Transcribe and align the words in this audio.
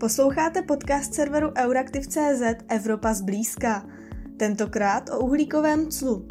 Posloucháte 0.00 0.62
podcast 0.62 1.14
serveru 1.14 1.52
Euraktiv.cz 1.58 2.42
Evropa 2.68 3.14
zblízka. 3.14 3.86
Tentokrát 4.36 5.10
o 5.10 5.18
uhlíkovém 5.18 5.90
clu. 5.90 6.26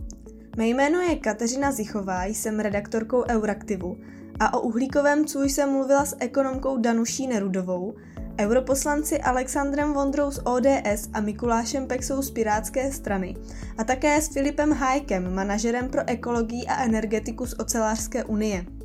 Mé 0.58 0.68
jméno 0.68 1.00
je 1.00 1.16
Kateřina 1.16 1.72
Zichová, 1.72 2.26
jsem 2.26 2.60
redaktorkou 2.60 3.24
Euraktivu 3.30 3.98
a 4.40 4.54
o 4.54 4.62
uhlíkovém 4.62 5.26
clu 5.26 5.44
jsem 5.44 5.70
mluvila 5.70 6.06
s 6.06 6.16
ekonomkou 6.20 6.78
Danuší 6.78 7.28
Nerudovou, 7.28 7.96
europoslanci 8.40 9.22
Alexandrem 9.22 9.94
Vondrou 9.94 10.32
z 10.32 10.40
ODS 10.44 11.10
a 11.14 11.22
Mikulášem 11.22 11.88
Pexou 11.88 12.22
z 12.22 12.32
Pirátské 12.32 12.92
strany 12.92 13.36
a 13.78 13.84
také 13.84 14.22
s 14.22 14.34
Filipem 14.34 14.72
Hájkem, 14.72 15.36
manažerem 15.36 15.90
pro 15.90 16.02
ekologii 16.10 16.66
a 16.68 16.84
energetiku 16.84 17.46
z 17.46 17.54
Ocelářské 17.60 18.24
unie. 18.24 18.79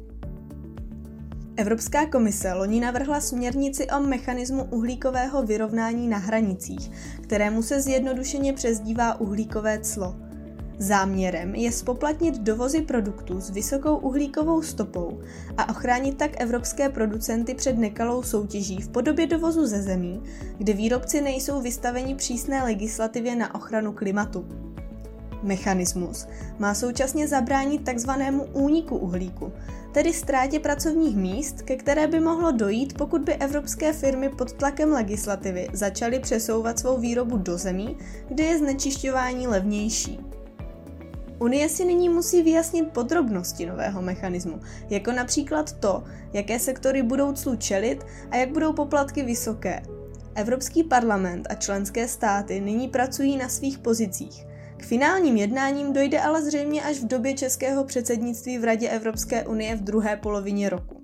Evropská 1.57 2.07
komise 2.07 2.53
loni 2.53 2.81
navrhla 2.81 3.21
směrnici 3.21 3.87
o 3.87 4.01
mechanismu 4.01 4.65
uhlíkového 4.65 5.43
vyrovnání 5.43 6.09
na 6.09 6.19
hranicích, 6.19 6.91
kterému 7.23 7.63
se 7.63 7.81
zjednodušeně 7.81 8.53
přezdívá 8.53 9.21
uhlíkové 9.21 9.79
clo. 9.79 10.17
Záměrem 10.79 11.55
je 11.55 11.73
spoplatnit 11.73 12.39
dovozy 12.39 12.81
produktů 12.81 13.41
s 13.41 13.51
vysokou 13.51 13.97
uhlíkovou 13.97 14.63
stopou 14.63 15.21
a 15.57 15.69
ochránit 15.69 16.19
tak 16.19 16.31
evropské 16.41 16.89
producenty 16.89 17.55
před 17.55 17.79
nekalou 17.79 18.23
soutěží 18.23 18.81
v 18.81 18.89
podobě 18.89 19.27
dovozu 19.27 19.67
ze 19.67 19.83
zemí, 19.83 20.23
kde 20.59 20.73
výrobci 20.73 21.21
nejsou 21.21 21.61
vystaveni 21.61 22.15
přísné 22.15 22.65
legislativě 22.65 23.37
na 23.37 23.55
ochranu 23.55 23.93
klimatu. 23.93 24.47
Mechanismus 25.45 26.27
má 26.59 26.75
současně 26.75 27.29
zabránit 27.29 27.85
takzvanému 27.85 28.45
úniku 28.45 28.97
uhlíku, 28.97 29.53
tedy 29.93 30.13
ztrátě 30.13 30.61
pracovních 30.61 31.17
míst, 31.17 31.63
ke 31.63 31.77
které 31.77 32.07
by 32.07 32.21
mohlo 32.21 32.53
dojít, 32.53 32.99
pokud 32.99 33.23
by 33.23 33.35
evropské 33.35 33.93
firmy 33.93 34.29
pod 34.29 34.53
tlakem 34.53 34.93
legislativy 34.93 35.69
začaly 35.73 36.19
přesouvat 36.19 36.79
svou 36.79 36.99
výrobu 36.99 37.37
do 37.37 37.59
zemí, 37.59 37.97
kde 38.29 38.45
je 38.45 38.59
znečišťování 38.59 39.47
levnější. 39.47 40.21
Unie 41.39 41.69
si 41.69 41.85
nyní 41.85 42.09
musí 42.09 42.43
vyjasnit 42.43 42.89
podrobnosti 42.89 43.67
nového 43.67 44.03
mechanismu, 44.03 44.61
jako 44.91 45.13
například 45.13 45.73
to, 45.73 46.05
jaké 46.33 46.59
sektory 46.59 47.03
budou 47.03 47.33
clu 47.33 47.57
čelit 47.57 48.07
a 48.31 48.37
jak 48.37 48.53
budou 48.53 48.73
poplatky 48.73 49.23
vysoké. 49.23 49.83
Evropský 50.35 50.85
parlament 50.85 51.47
a 51.51 51.55
členské 51.55 52.09
státy 52.09 52.61
nyní 52.61 52.89
pracují 52.89 53.37
na 53.37 53.49
svých 53.49 53.79
pozicích– 53.79 54.47
finálním 54.83 55.37
jednáním 55.37 55.93
dojde 55.93 56.21
ale 56.21 56.43
zřejmě 56.43 56.83
až 56.83 56.97
v 56.97 57.07
době 57.07 57.35
českého 57.35 57.85
předsednictví 57.85 58.59
v 58.59 58.65
Radě 58.65 58.89
Evropské 58.89 59.47
unie 59.47 59.77
v 59.77 59.81
druhé 59.81 60.17
polovině 60.17 60.71
roku. 60.71 61.03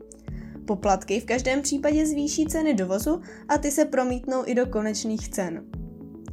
Poplatky 0.66 1.20
v 1.20 1.24
každém 1.24 1.62
případě 1.62 2.06
zvýší 2.06 2.46
ceny 2.46 2.74
dovozu 2.74 3.20
a 3.48 3.58
ty 3.58 3.70
se 3.70 3.84
promítnou 3.84 4.42
i 4.46 4.54
do 4.54 4.66
konečných 4.66 5.28
cen. 5.28 5.64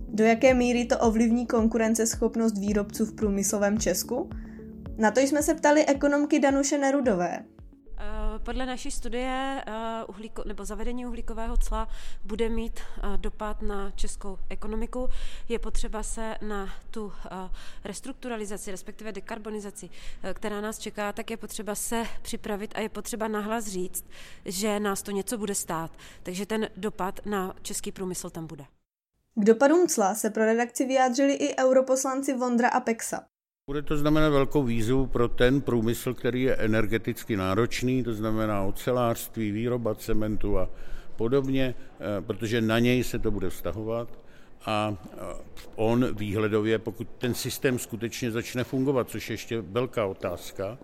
Do 0.08 0.24
jaké 0.24 0.54
míry 0.54 0.86
to 0.86 1.00
ovlivní 1.00 1.48
konkurenceschopnost 1.48 2.58
výrobců 2.58 3.06
v 3.06 3.16
průmyslovém 3.16 3.80
Česku? 3.80 4.30
Na 4.98 5.12
to 5.12 5.20
jsme 5.20 5.44
se 5.44 5.54
ptali 5.54 5.86
ekonomky 5.86 6.40
Danuše 6.40 6.78
Nerudové. 6.78 7.40
Podle 8.48 8.66
naší 8.66 8.92
studie 8.92 9.64
eh, 9.68 10.06
uhlíko, 10.08 10.44
nebo 10.46 10.66
zavedení 10.66 11.06
uhlíkového 11.06 11.58
cla 11.58 11.88
bude 12.24 12.50
mít 12.50 12.80
eh, 12.80 13.18
dopad 13.18 13.62
na 13.62 13.92
českou 13.92 14.38
ekonomiku. 14.50 15.10
Je 15.50 15.60
potřeba 15.60 16.04
se 16.04 16.36
na 16.42 16.70
tu 16.92 17.14
eh, 17.26 17.50
restrukturalizaci, 17.84 18.72
respektive 18.72 19.12
dekarbonizaci, 19.12 19.90
která 20.34 20.62
nás 20.62 20.80
čeká, 20.80 21.14
tak 21.14 21.32
je 21.32 21.38
potřeba 21.38 21.76
se 21.76 22.04
připravit 22.22 22.72
a 22.76 22.80
je 22.80 22.90
potřeba 22.90 23.28
nahlas 23.28 23.66
říct, 23.66 24.06
že 24.46 24.80
nás 24.80 25.02
to 25.02 25.12
něco 25.12 25.38
bude 25.38 25.56
stát. 25.56 25.92
Takže 26.24 26.46
ten 26.46 26.70
dopad 26.78 27.20
na 27.26 27.56
český 27.62 27.92
průmysl 27.92 28.30
tam 28.30 28.48
bude. 28.48 28.66
K 29.36 29.46
dopadům 29.46 29.88
cla 29.88 30.16
se 30.16 30.30
pro 30.30 30.46
redakci 30.46 30.86
vyjádřili 30.86 31.34
i 31.34 31.58
europoslanci 31.58 32.34
Vondra 32.34 32.70
a 32.70 32.80
Pexa. 32.80 33.26
Bude 33.70 33.82
to 33.82 33.98
znamenat 33.98 34.30
velkou 34.30 34.64
výzvu 34.64 35.08
pro 35.08 35.28
ten 35.28 35.62
průmysl, 35.62 36.14
který 36.14 36.42
je 36.42 36.56
energeticky 36.56 37.38
náročný, 37.38 38.04
to 38.04 38.14
znamená 38.14 38.64
ocelářství, 38.64 39.52
výroba 39.52 39.96
cementu 39.96 40.60
a 40.60 40.70
podobně, 41.16 41.76
eh, 42.00 42.22
protože 42.22 42.62
na 42.62 42.80
něj 42.80 43.04
se 43.04 43.20
to 43.20 43.32
bude 43.32 43.50
vztahovat 43.50 44.10
a 44.66 44.96
eh, 44.96 45.18
on 45.76 46.16
výhledově, 46.16 46.80
pokud 46.80 47.08
ten 47.18 47.34
systém 47.34 47.80
skutečně 47.80 48.32
začne 48.32 48.64
fungovat, 48.64 49.10
což 49.10 49.30
je 49.30 49.34
ještě 49.34 49.62
velká 49.62 50.06
otázka, 50.06 50.78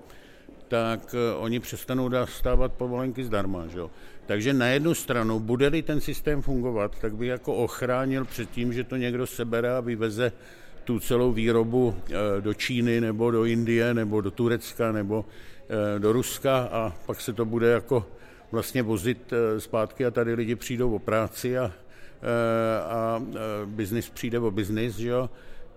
tak 0.68 1.16
eh, 1.16 1.36
oni 1.36 1.60
přestanou 1.60 2.10
dostávat 2.10 2.74
povolenky 2.74 3.24
zdarma. 3.24 3.68
Že? 3.68 3.82
Takže 4.26 4.54
na 4.54 4.68
jednu 4.68 4.94
stranu, 4.94 5.40
bude-li 5.40 5.82
ten 5.82 6.02
systém 6.02 6.42
fungovat, 6.42 7.00
tak 7.02 7.16
by 7.16 7.28
jako 7.28 7.56
ochránil 7.56 8.26
před 8.26 8.52
tím, 8.52 8.74
že 8.74 8.84
to 8.84 8.96
někdo 8.96 9.28
sebere 9.28 9.76
a 9.76 9.80
vyveze 9.80 10.32
tu 10.84 11.00
celou 11.00 11.32
výrobu 11.32 11.96
eh, 11.96 12.42
do 12.42 12.54
Číny 12.54 13.02
nebo 13.02 13.32
do 13.32 13.46
Indie 13.46 13.94
nebo 13.94 14.22
do 14.22 14.32
Turecka 14.32 14.92
nebo 14.92 15.26
eh, 15.96 16.00
do 16.00 16.14
Ruska 16.14 16.70
a 16.72 16.94
pak 17.06 17.22
se 17.22 17.34
to 17.34 17.46
bude 17.46 17.70
jako 17.70 18.06
vlastně 18.52 18.84
vozit 18.84 19.34
eh, 19.34 19.60
zpátky 19.60 20.06
a 20.06 20.12
tady 20.12 20.34
lidi 20.34 20.56
přijdou 20.56 20.96
o 20.96 21.00
práci 21.00 21.58
a, 21.58 21.72
a 22.88 23.22
biznis 23.66 24.10
přijde 24.10 24.40
o 24.40 24.52
biznis, 24.52 25.00
jo. 25.00 25.30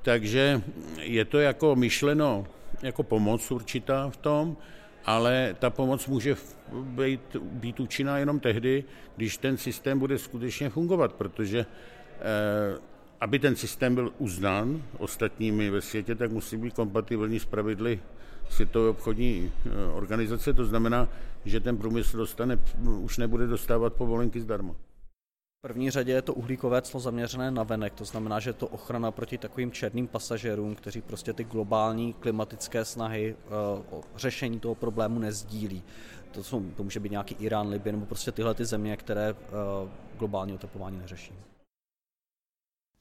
Takže 0.03 0.63
je 1.01 1.25
to 1.25 1.39
jako 1.39 1.77
myšleno 1.77 2.47
jako 2.83 3.03
pomoc 3.03 3.51
určitá 3.51 4.11
v 4.11 4.17
tom, 4.17 4.57
ale 5.05 5.57
ta 5.59 5.71
pomoc 5.71 6.07
může 6.07 6.37
být, 6.73 7.37
být 7.41 7.81
účinná 7.81 8.19
jenom 8.19 8.41
tehdy, 8.41 8.85
když 9.17 9.37
ten 9.39 9.57
systém 9.57 9.99
bude 9.99 10.19
skutečně 10.19 10.71
fungovat, 10.71 11.13
protože 11.13 11.67
aby 13.21 13.39
ten 13.39 13.57
systém 13.57 13.95
byl 13.95 14.13
uznán 14.19 14.83
ostatními 14.99 15.71
ve 15.71 15.81
světě, 15.81 16.15
tak 16.15 16.31
musí 16.33 16.57
být 16.57 16.75
kompatibilní 16.75 17.41
s 17.41 17.45
pravidly 17.45 18.01
Světové 18.51 18.89
obchodní 18.89 19.53
eh, 19.67 19.93
organizace. 19.93 20.53
To 20.53 20.65
znamená, 20.65 21.09
že 21.45 21.61
ten 21.61 21.77
průmysl 21.77 22.17
dostane, 22.17 22.59
už 23.01 23.19
nebude 23.19 23.47
dostávat 23.47 23.93
povolenky 23.93 24.41
zdarma. 24.41 24.73
V 25.59 25.69
první 25.69 25.91
řadě 25.91 26.13
je 26.13 26.23
to 26.23 26.35
uhlíkové 26.35 26.83
clo 26.83 27.01
zaměřené 27.01 27.51
na 27.51 27.63
venek, 27.63 27.95
to 27.95 28.05
znamená, 28.05 28.41
že 28.41 28.51
je 28.51 28.55
to 28.55 28.67
ochrana 28.67 29.11
proti 29.11 29.39
takovým 29.39 29.73
černým 29.73 30.09
pasažérům, 30.09 30.75
kteří 30.75 31.01
prostě 31.01 31.33
ty 31.33 31.45
globální 31.45 32.13
klimatické 32.13 32.85
snahy 32.85 33.37
eh, 33.47 33.51
o 33.91 34.03
řešení 34.17 34.61
toho 34.61 34.75
problému 34.75 35.19
nezdílí. 35.19 35.83
To, 36.31 36.45
jsou, 36.45 36.71
to 36.77 36.83
může 36.83 37.01
být 37.01 37.13
nějaký 37.13 37.37
Irán, 37.39 37.69
Libye 37.69 37.93
nebo 37.93 38.07
prostě 38.07 38.33
tyhle 38.33 38.55
ty 38.55 38.65
země, 38.65 38.97
které 38.97 39.31
eh, 39.31 39.89
globální 40.19 40.55
oteplování 40.55 40.99
neřeší. 40.99 41.33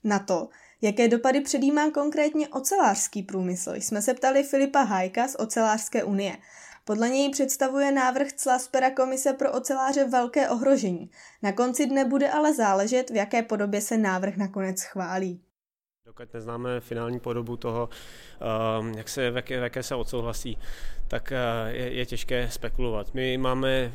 Na 0.05 0.19
to, 0.19 0.49
jaké 0.81 1.07
dopady 1.07 1.41
předjímá 1.41 1.91
konkrétně 1.91 2.47
ocelářský 2.47 3.23
průmysl, 3.23 3.73
jsme 3.75 4.01
se 4.01 4.13
ptali 4.13 4.43
Filipa 4.43 4.81
Hajka 4.81 5.27
z 5.27 5.35
Ocelářské 5.39 6.03
unie. 6.03 6.37
Podle 6.83 7.09
něj 7.09 7.29
představuje 7.29 7.91
návrh 7.91 8.33
cla 8.33 8.59
z 8.59 8.67
pera 8.67 8.91
Komise 8.91 9.33
pro 9.33 9.51
oceláře 9.51 10.03
velké 10.03 10.49
ohrožení. 10.49 11.11
Na 11.43 11.51
konci 11.51 11.85
dne 11.85 12.05
bude 12.05 12.29
ale 12.29 12.53
záležet, 12.53 13.09
v 13.09 13.15
jaké 13.15 13.43
podobě 13.43 13.81
se 13.81 13.97
návrh 13.97 14.37
nakonec 14.37 14.79
schválí. 14.79 15.41
Dokud 16.05 16.33
neznáme 16.33 16.79
finální 16.79 17.19
podobu 17.19 17.57
toho, 17.57 17.89
ehm, 18.79 18.93
jak 18.93 19.09
se, 19.09 19.31
v 19.31 19.35
jaké, 19.35 19.59
v 19.59 19.63
jaké 19.63 19.83
se 19.83 19.95
odsouhlasí, 19.95 20.57
tak 21.07 21.31
eh, 21.31 21.37
je, 21.67 21.93
je 21.93 22.05
těžké 22.05 22.49
spekulovat. 22.51 23.13
My 23.13 23.37
máme 23.37 23.69
eh, 23.69 23.91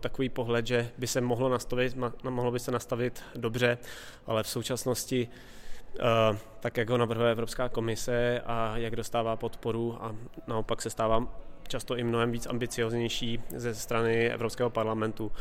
takový 0.00 0.28
pohled, 0.28 0.66
že 0.66 0.90
by 0.98 1.06
se 1.06 1.20
mohlo, 1.20 1.48
nastavit, 1.48 1.96
mohlo 2.22 2.50
by 2.50 2.58
se 2.60 2.70
nastavit 2.70 3.24
dobře, 3.34 3.78
ale 4.26 4.42
v 4.42 4.48
současnosti 4.48 5.28
eh, 5.98 6.38
tak 6.60 6.76
jak 6.76 6.90
ho 6.90 6.98
navrhuje 6.98 7.30
Evropská 7.30 7.68
komise 7.68 8.40
a 8.46 8.76
jak 8.76 8.96
dostává 8.96 9.36
podporu 9.36 9.98
a 10.00 10.16
naopak 10.46 10.82
se 10.82 10.90
stává 10.90 11.26
často 11.68 11.96
i 11.96 12.04
mnohem 12.04 12.32
víc 12.32 12.46
ambicioznější 12.46 13.42
ze 13.56 13.74
strany 13.74 14.30
Evropského 14.30 14.70
parlamentu, 14.70 15.32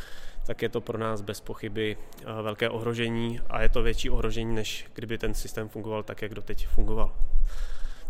tak 0.48 0.62
je 0.62 0.70
to 0.70 0.82
pro 0.82 0.98
nás 0.98 1.22
bez 1.22 1.42
pochyby 1.42 1.98
velké 2.42 2.70
ohrožení 2.70 3.40
a 3.50 3.62
je 3.62 3.70
to 3.70 3.84
větší 3.84 4.10
ohrožení, 4.10 4.56
než 4.56 4.86
kdyby 4.94 5.18
ten 5.18 5.34
systém 5.34 5.70
fungoval 5.70 6.04
tak, 6.04 6.22
jak 6.22 6.34
doteď 6.34 6.68
fungoval. 6.68 7.16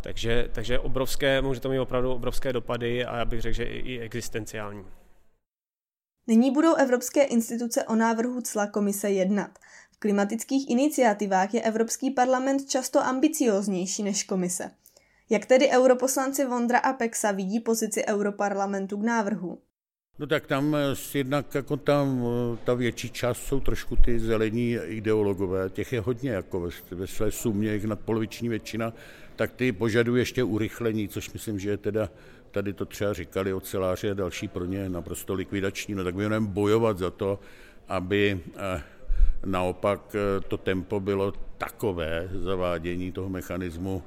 Takže, 0.02 0.50
takže 0.52 0.80
obrovské, 0.80 1.42
může 1.42 1.60
to 1.60 1.70
mít 1.70 1.80
opravdu 1.80 2.12
obrovské 2.12 2.54
dopady 2.54 3.06
a 3.06 3.18
já 3.18 3.26
bych 3.26 3.42
řekl, 3.42 3.56
že 3.56 3.64
i, 3.64 3.78
i 3.78 4.00
existenciální. 4.00 4.86
Nyní 6.28 6.52
budou 6.52 6.76
evropské 6.76 7.24
instituce 7.24 7.84
o 7.84 7.96
návrhu 7.96 8.42
cla 8.42 8.68
komise 8.68 9.10
jednat. 9.10 9.60
V 9.92 10.00
klimatických 10.00 10.70
iniciativách 10.70 11.54
je 11.54 11.62
Evropský 11.62 12.12
parlament 12.12 12.70
často 12.70 13.00
ambicióznější 13.00 14.04
než 14.04 14.24
komise. 14.24 14.72
Jak 15.30 15.46
tedy 15.46 15.70
europoslanci 15.70 16.46
Vondra 16.46 16.80
a 16.80 16.94
Pexa 16.94 17.32
vidí 17.32 17.60
pozici 17.60 18.06
Europarlamentu 18.06 18.98
k 18.98 19.04
návrhu? 19.04 19.62
No 20.20 20.28
tak 20.28 20.48
tam 20.48 20.76
eh, 20.76 21.18
jednak 21.18 21.56
jako 21.56 21.78
tam 21.78 22.24
eh, 22.26 22.58
ta 22.66 22.74
větší 22.74 23.10
část 23.10 23.38
jsou 23.38 23.60
trošku 23.60 23.96
ty 23.96 24.20
zelení 24.20 24.78
ideologové, 24.86 25.70
těch 25.70 25.94
je 25.94 26.02
hodně 26.02 26.32
jako 26.32 26.60
ve, 26.60 26.70
ve 26.92 27.08
své 27.08 27.32
sumě, 27.32 27.74
jich 27.74 27.86
nadpoloviční 27.86 28.50
většina, 28.50 28.94
tak 29.36 29.52
ty 29.52 29.72
požadují 29.72 30.22
ještě 30.22 30.44
urychlení, 30.44 31.08
což 31.08 31.34
myslím, 31.34 31.60
že 31.60 31.70
je 31.70 31.78
teda, 31.78 32.10
tady 32.52 32.74
to 32.74 32.86
třeba 32.86 33.14
říkali 33.14 33.54
oceláři 33.54 34.12
a 34.12 34.14
další 34.14 34.48
pro 34.48 34.66
ně 34.66 34.90
naprosto 34.90 35.34
likvidační, 35.34 35.96
no 35.96 36.04
tak 36.04 36.16
by 36.16 36.24
jenom 36.24 36.46
bojovat 36.46 36.98
za 36.98 37.12
to, 37.12 37.40
aby 37.88 38.40
eh, 38.56 38.82
naopak 39.46 40.16
to 40.48 40.58
tempo 40.58 41.00
bylo 41.00 41.34
takové 41.58 42.30
zavádění 42.34 43.12
toho 43.12 43.30
mechanismu, 43.30 44.04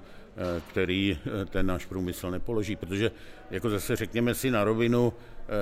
který 0.68 1.18
ten 1.50 1.66
náš 1.66 1.86
průmysl 1.86 2.30
nepoloží. 2.30 2.76
Protože, 2.76 3.10
jako 3.50 3.70
zase 3.70 3.96
řekněme 3.96 4.34
si 4.34 4.50
na 4.50 4.64
rovinu, 4.64 5.12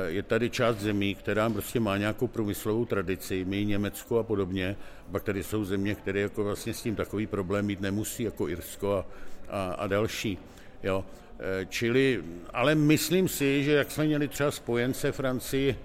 je 0.06 0.22
tady 0.22 0.50
část 0.50 0.76
zemí, 0.76 1.14
která 1.14 1.50
prostě 1.50 1.80
má 1.80 1.96
nějakou 1.96 2.26
průmyslovou 2.26 2.84
tradici, 2.84 3.44
my 3.44 3.64
Německo 3.64 4.18
a 4.18 4.22
podobně, 4.22 4.76
a 5.08 5.12
pak 5.12 5.22
tady 5.22 5.42
jsou 5.42 5.64
země, 5.64 5.94
které 5.94 6.20
jako 6.20 6.44
vlastně 6.44 6.74
s 6.74 6.82
tím 6.82 6.96
takový 6.96 7.26
problém 7.26 7.66
mít 7.66 7.80
nemusí, 7.80 8.22
jako 8.22 8.48
Irsko 8.48 8.92
a, 8.92 9.06
a, 9.48 9.72
a 9.72 9.86
další. 9.86 10.38
Jo. 10.82 11.04
Eh, 11.40 11.66
čili, 11.70 12.24
ale 12.50 12.74
myslím 12.74 13.28
si, 13.28 13.64
že 13.64 13.72
jak 13.72 13.90
jsme 13.90 14.06
měli 14.06 14.28
třeba 14.28 14.50
spojence 14.50 15.12
Francii, 15.12 15.70
eh, 15.70 15.76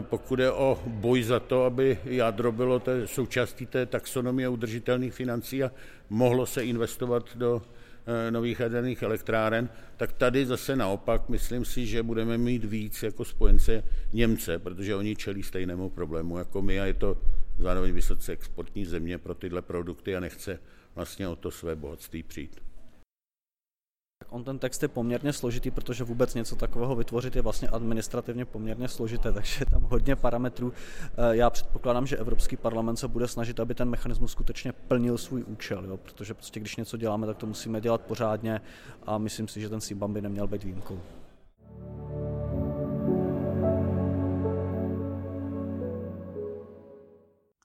pokud 0.00 0.38
je 0.38 0.50
o 0.52 0.78
boj 0.86 1.22
za 1.22 1.40
to, 1.40 1.64
aby 1.64 1.98
jádro 2.04 2.52
bylo 2.52 2.78
té, 2.78 3.06
součástí 3.06 3.66
té 3.66 3.86
taxonomie 3.86 4.48
udržitelných 4.48 5.14
financí 5.14 5.62
a 5.62 5.72
mohlo 6.10 6.46
se 6.46 6.64
investovat 6.64 7.36
do 7.36 7.62
eh, 7.64 7.79
nových 8.30 8.60
jaderných 8.60 9.02
elektráren, 9.02 9.68
tak 9.96 10.12
tady 10.12 10.46
zase 10.46 10.76
naopak 10.76 11.28
myslím 11.28 11.64
si, 11.64 11.86
že 11.86 12.02
budeme 12.02 12.38
mít 12.38 12.64
víc 12.64 13.02
jako 13.02 13.24
spojence 13.24 13.84
Němce, 14.12 14.58
protože 14.58 14.94
oni 14.94 15.16
čelí 15.16 15.42
stejnému 15.42 15.90
problému 15.90 16.38
jako 16.38 16.62
my 16.62 16.80
a 16.80 16.86
je 16.86 16.94
to 16.94 17.18
zároveň 17.58 17.94
vysoce 17.94 18.32
exportní 18.32 18.86
země 18.86 19.18
pro 19.18 19.34
tyhle 19.34 19.62
produkty 19.62 20.16
a 20.16 20.20
nechce 20.20 20.58
vlastně 20.94 21.28
o 21.28 21.36
to 21.36 21.50
své 21.50 21.76
bohatství 21.76 22.22
přijít. 22.22 22.69
On 24.28 24.44
ten 24.44 24.58
text 24.58 24.82
je 24.82 24.88
poměrně 24.88 25.32
složitý, 25.32 25.70
protože 25.70 26.04
vůbec 26.04 26.34
něco 26.34 26.56
takového 26.56 26.96
vytvořit 26.96 27.36
je 27.36 27.42
vlastně 27.42 27.68
administrativně 27.68 28.44
poměrně 28.44 28.88
složité, 28.88 29.32
takže 29.32 29.56
je 29.60 29.66
tam 29.66 29.82
hodně 29.82 30.16
parametrů. 30.16 30.72
Eh, 31.02 31.36
já 31.36 31.50
předpokládám, 31.50 32.06
že 32.06 32.16
Evropský 32.16 32.56
parlament 32.56 32.96
se 32.96 33.08
bude 33.08 33.28
snažit, 33.28 33.60
aby 33.60 33.74
ten 33.74 33.88
mechanismus 33.88 34.32
skutečně 34.32 34.72
plnil 34.72 35.18
svůj 35.18 35.44
účel, 35.46 35.84
jo? 35.84 35.96
protože 35.96 36.34
prostě 36.34 36.60
když 36.60 36.76
něco 36.76 36.96
děláme, 36.96 37.26
tak 37.26 37.36
to 37.36 37.46
musíme 37.46 37.80
dělat 37.80 38.00
pořádně 38.00 38.60
a 39.06 39.18
myslím 39.18 39.48
si, 39.48 39.60
že 39.60 39.68
ten 39.68 39.80
CBAM 39.80 40.12
by 40.12 40.22
neměl 40.22 40.46
být 40.46 40.64
výjimkou. 40.64 41.00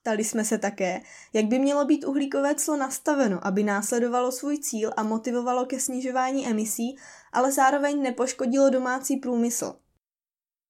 Ptali 0.06 0.24
jsme 0.24 0.44
se 0.44 0.58
také, 0.58 1.00
jak 1.32 1.44
by 1.44 1.58
mělo 1.58 1.84
být 1.84 2.04
uhlíkové 2.04 2.54
clo 2.54 2.76
nastaveno, 2.76 3.46
aby 3.46 3.62
následovalo 3.62 4.32
svůj 4.32 4.58
cíl 4.58 4.90
a 4.96 5.02
motivovalo 5.02 5.66
ke 5.66 5.80
snižování 5.80 6.46
emisí, 6.46 6.96
ale 7.32 7.52
zároveň 7.52 8.02
nepoškodilo 8.02 8.70
domácí 8.70 9.16
průmysl. 9.16 9.74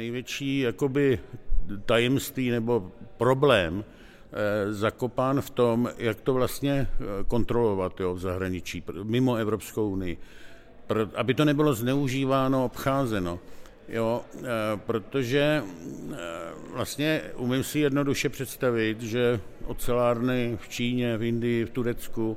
Největší 0.02 0.60
jakoby 0.60 1.20
tajemství 1.86 2.50
nebo 2.50 2.92
problém 3.16 3.84
eh, 3.84 4.72
zakopán 4.72 5.40
v 5.40 5.50
tom, 5.50 5.90
jak 5.98 6.20
to 6.20 6.34
vlastně 6.34 6.72
eh, 6.90 7.24
kontrolovat 7.28 8.00
jo, 8.00 8.14
v 8.14 8.18
zahraničí, 8.18 8.84
mimo 9.02 9.36
Evropskou 9.36 9.90
unii, 9.90 10.18
aby 11.14 11.34
to 11.34 11.44
nebylo 11.44 11.74
zneužíváno, 11.74 12.64
obcházeno. 12.64 13.38
Jo, 13.88 14.24
eh, 14.36 14.42
protože 14.86 15.62
vlastně 16.76 17.22
umím 17.36 17.64
si 17.64 17.78
jednoduše 17.78 18.28
představit, 18.28 19.00
že 19.00 19.40
ocelárny 19.64 20.58
v 20.60 20.68
Číně, 20.68 21.16
v 21.16 21.22
Indii, 21.22 21.64
v 21.64 21.70
Turecku, 21.70 22.36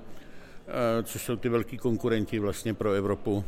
eh, 0.68 1.03
což 1.03 1.21
jsou 1.21 1.36
ty 1.36 1.50
velký 1.50 1.77
konkurenti 1.77 2.39
vlastně 2.39 2.74
pro 2.74 2.91
Evropu, 2.91 3.45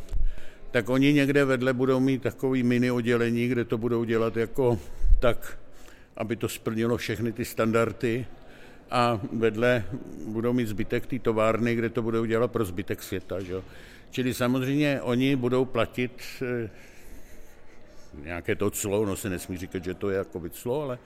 tak 0.72 0.90
oni 0.90 1.14
někde 1.14 1.46
vedle 1.46 1.74
budou 1.74 2.00
mít 2.00 2.22
takový 2.22 2.64
mini 2.64 2.92
oddělení, 2.92 3.48
kde 3.48 3.66
to 3.66 3.78
budou 3.78 4.04
dělat 4.04 4.38
jako 4.38 4.80
tak, 5.20 5.60
aby 6.18 6.36
to 6.36 6.50
splnilo 6.50 6.98
všechny 6.98 7.32
ty 7.32 7.46
standardy 7.46 8.26
a 8.92 9.22
vedle 9.32 9.84
budou 10.28 10.54
mít 10.54 10.68
zbytek 10.68 11.06
té 11.06 11.20
továrny, 11.20 11.76
kde 11.76 11.90
to 11.90 12.02
budou 12.02 12.26
dělat 12.26 12.52
pro 12.52 12.66
zbytek 12.66 13.04
světa. 13.04 13.40
Že? 13.40 13.56
Čili 14.12 14.34
samozřejmě 14.34 15.02
oni 15.02 15.36
budou 15.36 15.66
platit 15.66 16.12
nějaké 18.24 18.56
to 18.56 18.72
clo, 18.72 19.06
no 19.06 19.16
se 19.16 19.30
nesmí 19.30 19.58
říkat, 19.58 19.84
že 19.84 19.94
to 19.94 20.10
je 20.10 20.18
jako 20.18 20.42
clo, 20.50 20.82
ale 20.82 21.00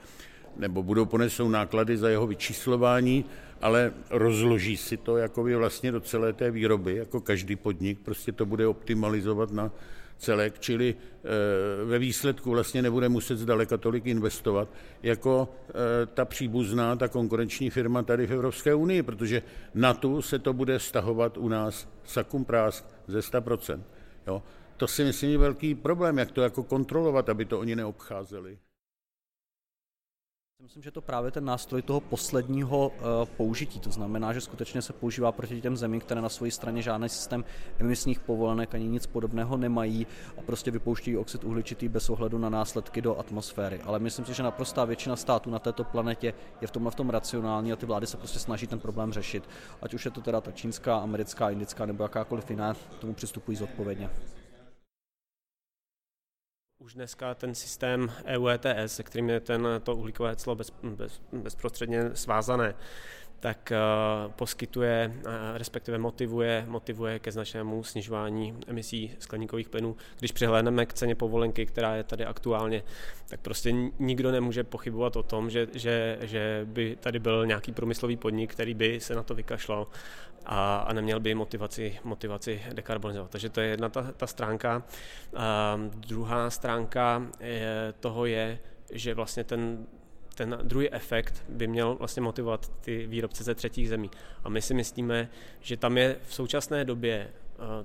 nebo 0.56 0.82
budou 0.82 1.04
ponesou 1.04 1.48
náklady 1.48 1.96
za 1.96 2.08
jeho 2.08 2.26
vyčíslování, 2.26 3.24
ale 3.62 3.92
rozloží 4.10 4.76
si 4.76 4.96
to 4.96 5.16
jako 5.16 5.42
vlastně 5.42 5.92
do 5.92 6.00
celé 6.00 6.32
té 6.32 6.50
výroby, 6.50 6.96
jako 6.96 7.20
každý 7.20 7.56
podnik, 7.56 7.98
prostě 7.98 8.32
to 8.32 8.46
bude 8.46 8.66
optimalizovat 8.66 9.50
na 9.50 9.70
celek, 10.18 10.58
čili 10.58 10.94
e, 10.94 11.84
ve 11.84 11.98
výsledku 11.98 12.50
vlastně 12.50 12.82
nebude 12.82 13.08
muset 13.08 13.38
zdaleka 13.38 13.76
tolik 13.76 14.06
investovat, 14.06 14.68
jako 15.02 15.48
e, 15.68 16.06
ta 16.06 16.24
příbuzná, 16.24 16.96
ta 16.96 17.08
konkurenční 17.08 17.70
firma 17.70 18.02
tady 18.02 18.26
v 18.26 18.32
Evropské 18.32 18.74
unii, 18.74 19.02
protože 19.02 19.42
na 19.74 19.94
tu 19.94 20.22
se 20.22 20.38
to 20.38 20.52
bude 20.52 20.78
stahovat 20.78 21.38
u 21.38 21.48
nás 21.48 21.88
sakum 22.04 22.44
prásk 22.44 22.84
ze 23.06 23.20
100%. 23.20 23.80
Jo? 24.26 24.42
To 24.76 24.88
si 24.88 25.04
myslím 25.04 25.30
je 25.30 25.38
velký 25.38 25.74
problém, 25.74 26.18
jak 26.18 26.30
to 26.30 26.42
jako 26.42 26.62
kontrolovat, 26.62 27.28
aby 27.28 27.44
to 27.44 27.60
oni 27.60 27.76
neobcházeli. 27.76 28.58
Myslím, 30.62 30.82
že 30.82 30.90
to 30.90 31.00
právě 31.00 31.30
ten 31.30 31.44
nástroj 31.44 31.82
toho 31.82 32.00
posledního 32.00 32.88
uh, 32.88 32.94
použití, 33.36 33.80
to 33.80 33.90
znamená, 33.90 34.32
že 34.32 34.40
skutečně 34.40 34.82
se 34.82 34.92
používá 34.92 35.32
proti 35.32 35.60
těm 35.60 35.76
zemím, 35.76 36.00
které 36.00 36.20
na 36.20 36.28
své 36.28 36.50
straně 36.50 36.82
žádný 36.82 37.08
systém 37.08 37.44
emisních 37.78 38.20
povolenek 38.20 38.74
ani 38.74 38.88
nic 38.88 39.06
podobného 39.06 39.56
nemají 39.56 40.06
a 40.38 40.42
prostě 40.42 40.70
vypouští 40.70 41.16
oxid 41.16 41.44
uhličitý 41.44 41.88
bez 41.88 42.10
ohledu 42.10 42.38
na 42.38 42.48
následky 42.48 43.02
do 43.02 43.18
atmosféry. 43.18 43.80
Ale 43.80 43.98
myslím 43.98 44.24
si, 44.24 44.34
že 44.34 44.42
naprostá 44.42 44.84
většina 44.84 45.16
států 45.16 45.50
na 45.50 45.58
této 45.58 45.84
planetě 45.84 46.34
je 46.60 46.68
v 46.68 46.70
tomhle 46.70 46.92
v 46.92 46.94
tom 46.94 47.10
racionální 47.10 47.72
a 47.72 47.76
ty 47.76 47.86
vlády 47.86 48.06
se 48.06 48.16
prostě 48.16 48.38
snaží 48.38 48.66
ten 48.66 48.78
problém 48.78 49.12
řešit. 49.12 49.48
Ať 49.82 49.94
už 49.94 50.04
je 50.04 50.10
to 50.10 50.20
teda 50.20 50.40
ta 50.40 50.52
čínská, 50.52 50.96
americká, 50.96 51.50
indická 51.50 51.86
nebo 51.86 52.02
jakákoliv 52.02 52.50
jiná, 52.50 52.76
tomu 53.00 53.14
přistupují 53.14 53.56
zodpovědně. 53.56 54.10
Už 56.78 56.94
dneska 56.94 57.34
ten 57.34 57.54
systém 57.54 58.12
EU 58.24 58.46
ETS, 58.48 58.94
se 58.94 59.02
kterým 59.02 59.30
je 59.30 59.40
ten, 59.40 59.68
to 59.82 59.96
uhlíkové 59.96 60.36
clo 60.36 60.54
bez, 60.54 60.72
bez, 60.82 61.22
bezprostředně 61.32 62.16
svázané, 62.16 62.74
tak 63.40 63.72
uh, 63.72 64.32
poskytuje, 64.32 65.12
uh, 65.16 65.32
respektive 65.54 65.98
motivuje, 65.98 66.64
motivuje 66.68 67.18
ke 67.18 67.32
značnému 67.32 67.84
snižování 67.84 68.58
emisí 68.66 69.16
skleníkových 69.18 69.68
plynů. 69.68 69.96
Když 70.18 70.32
přihlédneme 70.32 70.86
k 70.86 70.92
ceně 70.92 71.14
povolenky, 71.14 71.66
která 71.66 71.96
je 71.96 72.04
tady 72.04 72.24
aktuálně, 72.24 72.82
tak 73.28 73.40
prostě 73.40 73.72
nikdo 73.98 74.32
nemůže 74.32 74.64
pochybovat 74.64 75.16
o 75.16 75.22
tom, 75.22 75.50
že, 75.50 75.68
že, 75.72 76.18
že 76.20 76.60
by 76.64 76.96
tady 77.00 77.18
byl 77.18 77.46
nějaký 77.46 77.72
průmyslový 77.72 78.16
podnik, 78.16 78.52
který 78.52 78.74
by 78.74 79.00
se 79.00 79.14
na 79.14 79.22
to 79.22 79.34
vykašlal 79.34 79.86
a, 80.46 80.76
a 80.78 80.92
neměl 80.92 81.20
by 81.20 81.34
motivaci, 81.34 81.98
motivaci 82.04 82.62
dekarbonizovat. 82.72 83.30
Takže 83.30 83.50
to 83.50 83.60
je 83.60 83.68
jedna 83.68 83.88
ta, 83.88 84.12
ta 84.16 84.26
stránka. 84.26 84.82
A 85.36 85.80
druhá 85.94 86.50
stránka 86.50 87.26
je, 87.40 87.94
toho 88.00 88.26
je, 88.26 88.58
že 88.92 89.14
vlastně 89.14 89.44
ten 89.44 89.86
ten 90.36 90.58
druhý 90.62 90.92
efekt 90.92 91.44
by 91.48 91.66
měl 91.66 91.94
vlastně 91.94 92.22
motivovat 92.22 92.72
ty 92.80 93.06
výrobce 93.06 93.44
ze 93.44 93.54
třetích 93.54 93.88
zemí. 93.88 94.10
A 94.44 94.48
my 94.48 94.62
si 94.62 94.74
myslíme, 94.74 95.28
že 95.60 95.76
tam 95.76 95.98
je 95.98 96.16
v 96.26 96.34
současné 96.34 96.84
době 96.84 97.32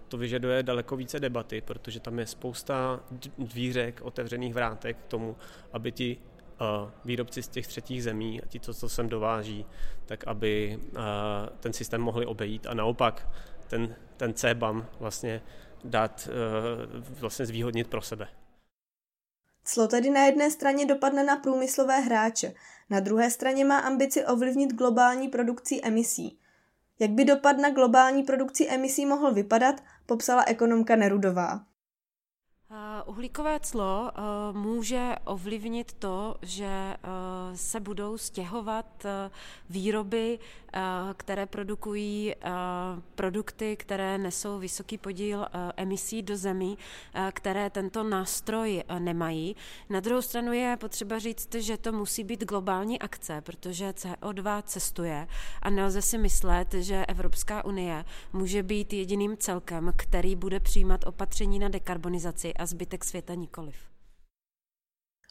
to 0.08 0.17
vyžaduje 0.17 0.63
daleko 0.63 0.96
více 0.96 1.20
debaty, 1.20 1.62
protože 1.62 2.00
tam 2.00 2.20
je 2.20 2.25
spousta 2.27 3.00
dvířek, 3.38 4.01
otevřených 4.01 4.53
vrátek 4.53 4.98
k 4.98 5.05
tomu, 5.05 5.36
aby 5.74 5.91
ti 5.91 6.17
výrobci 7.05 7.43
z 7.43 7.48
těch 7.48 7.67
třetích 7.67 8.03
zemí 8.03 8.41
a 8.41 8.46
ti, 8.46 8.60
co, 8.60 8.74
co 8.74 8.89
sem 8.89 9.10
dováží, 9.10 9.65
tak 10.05 10.27
aby 10.27 10.79
ten 11.60 11.74
systém 11.74 12.01
mohli 12.01 12.25
obejít 12.25 12.67
a 12.67 12.74
naopak 12.74 13.29
ten, 13.67 13.96
ten 14.17 14.34
CBAM 14.34 14.86
vlastně 15.00 15.41
dát, 15.84 16.29
vlastně 17.20 17.46
zvýhodnit 17.46 17.88
pro 17.88 18.01
sebe. 18.01 18.27
Clo 19.63 19.88
tedy 19.88 20.10
na 20.10 20.25
jedné 20.25 20.51
straně 20.51 20.86
dopadne 20.86 21.24
na 21.24 21.36
průmyslové 21.36 22.00
hráče, 22.00 22.53
na 22.89 23.00
druhé 23.00 23.32
straně 23.32 23.65
má 23.65 23.77
ambici 23.77 24.25
ovlivnit 24.25 24.74
globální 24.74 25.27
produkci 25.27 25.80
emisí. 25.84 26.39
Jak 27.00 27.12
by 27.12 27.25
dopad 27.25 27.58
na 27.58 27.70
globální 27.70 28.24
produkci 28.24 28.68
emisí 28.68 29.06
mohl 29.06 29.34
vypadat, 29.34 29.84
popsala 30.06 30.44
ekonomka 30.48 30.96
Nerudová. 30.96 31.65
Uhlíkové 33.05 33.60
clo 33.60 34.12
uh, 34.51 34.58
může 34.58 35.15
ovlivnit 35.25 35.93
to, 35.93 36.36
že 36.41 36.98
uh, 37.03 37.55
se 37.55 37.79
budou 37.79 38.17
stěhovat 38.17 39.05
uh, 39.05 39.31
výroby, 39.70 40.39
které 41.17 41.46
produkují 41.46 42.36
produkty, 43.15 43.77
které 43.77 44.17
nesou 44.17 44.60
vysoký 44.60 44.98
podíl 44.98 45.48
emisí 45.77 46.22
do 46.22 46.38
zemí, 46.38 46.77
které 47.34 47.70
tento 47.70 48.03
nástroj 48.03 48.84
nemají. 49.00 49.55
Na 49.89 50.00
druhou 50.00 50.22
stranu 50.22 50.53
je 50.53 50.77
potřeba 50.79 51.20
říct, 51.20 51.55
že 51.55 51.77
to 51.77 51.91
musí 51.91 52.24
být 52.24 52.43
globální 52.43 53.00
akce, 53.00 53.41
protože 53.41 53.89
CO2 53.89 54.63
cestuje 54.65 55.27
a 55.62 55.70
nelze 55.70 56.01
si 56.01 56.17
myslet, 56.17 56.74
že 56.74 57.05
Evropská 57.05 57.65
unie 57.65 58.05
může 58.34 58.63
být 58.63 58.93
jediným 58.93 59.38
celkem, 59.38 59.93
který 59.96 60.36
bude 60.36 60.60
přijímat 60.60 61.08
opatření 61.08 61.60
na 61.60 61.70
dekarbonizaci 61.70 62.53
a 62.53 62.65
zbytek 62.92 63.06
světa 63.06 63.34
nikoliv. 63.34 63.76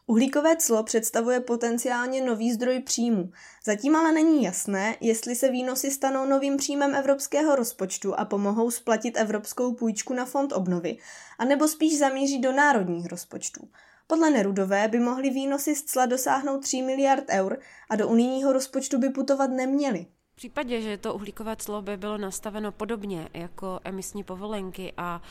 Uhlíkové 0.07 0.57
clo 0.57 0.83
představuje 0.83 1.40
potenciálně 1.40 2.21
nový 2.21 2.52
zdroj 2.52 2.81
příjmu. 2.81 3.31
Zatím 3.64 3.97
ale 3.97 4.12
není 4.12 4.45
jasné, 4.45 4.97
jestli 5.00 5.35
se 5.35 5.50
výnosy 5.50 5.90
stanou 5.90 6.26
novým 6.26 6.57
příjmem 6.57 6.95
evropského 6.95 7.57
rozpočtu 7.57 8.14
a 8.14 8.25
pomohou 8.25 8.71
splatit 8.71 9.17
evropskou 9.17 9.75
půjčku 9.75 10.14
na 10.14 10.25
fond 10.25 10.52
obnovy, 10.52 10.99
anebo 11.38 11.69
spíš 11.69 11.99
zamíří 11.99 12.40
do 12.40 12.52
národních 12.52 13.07
rozpočtů. 13.07 13.69
Podle 14.07 14.31
Nerudové 14.31 14.88
by 14.88 14.99
mohly 15.00 15.31
výnosy 15.31 15.75
z 15.75 15.85
cla 15.85 16.07
dosáhnout 16.07 16.61
3 16.61 16.83
miliard 16.83 17.25
eur 17.31 17.59
a 17.90 17.97
do 17.97 18.09
unijního 18.09 18.52
rozpočtu 18.52 18.99
by 18.99 19.11
putovat 19.11 19.50
neměly. 19.50 20.07
V 20.33 20.37
případě, 20.37 20.81
že 20.81 20.99
to 20.99 21.14
uhlíkové 21.14 21.57
clo 21.57 21.83
by 21.83 21.97
bylo 21.97 22.19
nastaveno 22.19 22.73
podobně 22.73 23.29
jako 23.35 23.81
emisní 23.85 24.25
povolenky 24.25 24.93
a 24.97 25.23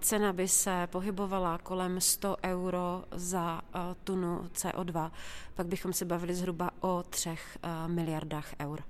cena 0.00 0.32
by 0.32 0.48
se 0.48 0.86
pohybovala 0.92 1.58
kolem 1.58 2.00
100 2.00 2.36
euro 2.42 3.04
za 3.12 3.60
tunu 4.04 4.48
CO2, 4.54 5.10
pak 5.54 5.66
bychom 5.66 5.92
se 5.92 6.04
bavili 6.04 6.34
zhruba 6.34 6.70
o 6.80 7.02
třech 7.10 7.58
miliardách 7.86 8.54
eur. 8.60 8.82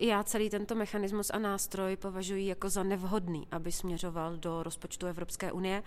Já 0.00 0.22
celý 0.22 0.50
tento 0.50 0.74
mechanismus 0.74 1.30
a 1.30 1.38
nástroj 1.38 1.96
považuji 1.96 2.46
jako 2.46 2.68
za 2.68 2.82
nevhodný, 2.82 3.46
aby 3.50 3.72
směřoval 3.72 4.36
do 4.36 4.62
rozpočtu 4.62 5.06
Evropské 5.06 5.52
unie. 5.52 5.82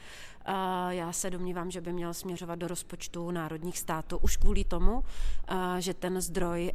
Já 0.89 1.11
se 1.11 1.29
domnívám, 1.29 1.71
že 1.71 1.81
by 1.81 1.93
měl 1.93 2.13
směřovat 2.13 2.55
do 2.55 2.67
rozpočtu 2.67 3.31
národních 3.31 3.79
států 3.79 4.17
už 4.17 4.37
kvůli 4.37 4.63
tomu, 4.63 5.03
že 5.79 5.93
ten 5.93 6.21
zdroj 6.21 6.71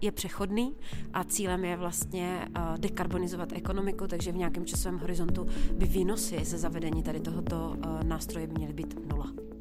je 0.00 0.12
přechodný 0.12 0.76
a 1.12 1.24
cílem 1.24 1.64
je 1.64 1.76
vlastně 1.76 2.48
dekarbonizovat 2.76 3.52
ekonomiku, 3.52 4.06
takže 4.06 4.32
v 4.32 4.36
nějakém 4.36 4.66
časovém 4.66 4.98
horizontu 4.98 5.46
by 5.72 5.86
výnosy 5.86 6.44
ze 6.44 6.58
zavedení 6.58 7.02
tady 7.02 7.20
tohoto 7.20 7.76
nástroje 8.02 8.46
by 8.46 8.54
měly 8.54 8.72
být 8.72 9.12
nula. 9.12 9.53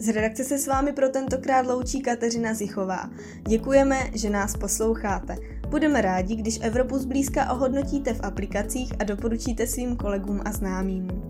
Z 0.00 0.08
redakce 0.08 0.44
se 0.44 0.58
s 0.58 0.66
vámi 0.66 0.92
pro 0.92 1.08
tentokrát 1.08 1.66
loučí 1.66 2.02
Kateřina 2.02 2.54
Zichová. 2.54 3.10
Děkujeme, 3.48 3.96
že 4.14 4.30
nás 4.30 4.56
posloucháte. 4.56 5.36
Budeme 5.68 6.00
rádi, 6.00 6.36
když 6.36 6.58
Evropu 6.62 6.98
zblízka 6.98 7.52
ohodnotíte 7.52 8.14
v 8.14 8.20
aplikacích 8.22 8.92
a 8.98 9.04
doporučíte 9.04 9.66
svým 9.66 9.96
kolegům 9.96 10.40
a 10.44 10.52
známým. 10.52 11.29